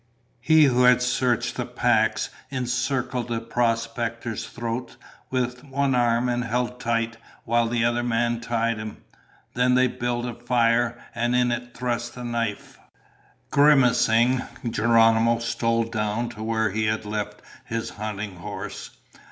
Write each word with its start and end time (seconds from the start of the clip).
He 0.39 0.63
who 0.65 0.85
had 0.85 0.99
searched 1.03 1.55
the 1.57 1.65
packs 1.67 2.31
encircled 2.49 3.27
the 3.27 3.39
prospector's 3.39 4.47
throat 4.47 4.95
with 5.29 5.63
one 5.63 5.93
arm 5.93 6.27
and 6.27 6.43
held 6.43 6.79
tight 6.79 7.17
while 7.43 7.67
the 7.67 7.85
other 7.85 8.01
man 8.01 8.39
tied 8.39 8.79
him. 8.79 9.03
Then 9.53 9.75
they 9.75 9.85
built 9.85 10.25
a 10.25 10.33
fire 10.33 10.99
and 11.13 11.35
in 11.35 11.51
it 11.51 11.75
thrust 11.77 12.17
a 12.17 12.23
knife. 12.23 12.79
Grimacing, 13.51 14.41
Geronimo 14.67 15.37
stole 15.37 15.83
down 15.83 16.29
to 16.29 16.41
where 16.41 16.71
he 16.71 16.85
had 16.85 17.05
left 17.05 17.43
his 17.65 17.91
hunting 17.91 18.37
horse. 18.37 18.89